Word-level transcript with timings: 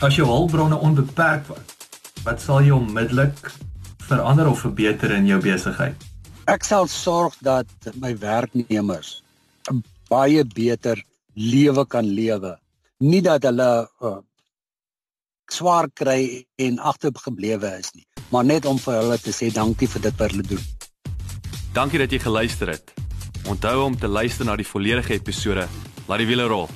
As 0.00 0.16
jou 0.16 0.24
hulpbronne 0.24 0.78
onbeperk 0.80 1.44
was, 1.52 1.74
wat 2.24 2.40
sal 2.40 2.62
jy 2.64 2.72
onmiddellik 2.72 3.50
verander 4.08 4.48
of 4.48 4.62
verbeter 4.64 5.12
in 5.12 5.26
jou 5.28 5.36
besigheid? 5.44 6.06
Ek 6.48 6.64
sal 6.64 6.88
sorg 6.88 7.36
dat 7.44 7.68
my 8.00 8.14
werknemers 8.16 9.20
'n 9.68 9.84
baie 10.08 10.44
beter 10.44 11.04
lewe 11.36 11.84
kan 11.84 12.08
lewe. 12.08 12.56
Nie 13.04 13.20
dat 13.20 13.44
hulle 13.44 13.88
uh, 14.00 14.16
swaar 15.52 15.90
kry 15.92 16.46
en 16.56 16.78
agtergeblewe 16.78 17.76
is 17.78 17.92
nie, 17.92 18.06
maar 18.32 18.44
net 18.44 18.64
om 18.64 18.78
vir 18.78 19.02
hulle 19.02 19.18
te 19.20 19.36
sê 19.36 19.52
dankie 19.52 19.88
vir 19.88 20.02
dit 20.08 20.16
wat 20.16 20.30
hulle 20.30 20.48
doen. 20.48 20.64
Dankie 21.76 21.98
dat 22.00 22.10
jy 22.10 22.18
geluister 22.18 22.72
het. 22.72 22.94
Onthou 23.44 23.84
om 23.84 23.98
te 23.98 24.08
luister 24.08 24.44
na 24.48 24.56
die 24.56 24.66
volledige 24.66 25.12
episode. 25.12 25.68
Laat 26.08 26.24
die 26.24 26.26
wiele 26.26 26.48
rol. 26.48 26.68